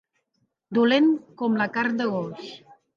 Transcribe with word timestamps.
Dolent 0.79 1.13
com 1.43 1.63
la 1.63 1.71
carn 1.79 2.05
de 2.05 2.13
gos. 2.19 2.55